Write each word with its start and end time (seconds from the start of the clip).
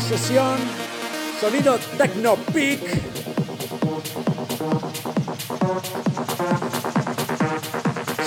Sesión. 0.00 0.58
Sonido 1.40 1.78
Techno 1.96 2.36
Peak. 2.52 2.80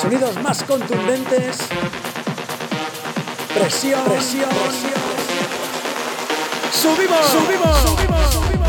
Sonidos 0.02 0.42
más 0.44 0.64
contundentes. 0.64 1.58
Presión, 3.54 4.04
presión, 4.06 4.50
presión. 4.50 5.02
Subimos, 6.74 7.26
subimos, 7.28 7.78
subimos. 7.82 8.34
subimos. 8.34 8.61